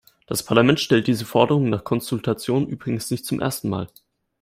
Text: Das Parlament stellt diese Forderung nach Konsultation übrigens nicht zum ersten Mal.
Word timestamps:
Das 0.25 0.41
Parlament 0.41 0.79
stellt 0.79 1.05
diese 1.05 1.25
Forderung 1.25 1.69
nach 1.69 1.83
Konsultation 1.83 2.65
übrigens 2.65 3.11
nicht 3.11 3.23
zum 3.23 3.39
ersten 3.39 3.69
Mal. 3.69 3.87